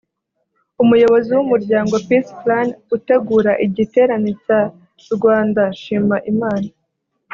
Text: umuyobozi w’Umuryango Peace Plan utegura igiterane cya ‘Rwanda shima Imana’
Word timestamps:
umuyobozi 0.83 1.29
w’Umuryango 1.37 1.93
Peace 2.07 2.31
Plan 2.41 2.67
utegura 2.95 3.51
igiterane 3.65 4.31
cya 4.43 4.59
‘Rwanda 5.15 5.61
shima 5.81 6.17
Imana’ 6.33 6.69